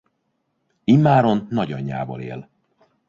[0.85, 2.49] Immáron nagyanyjával él.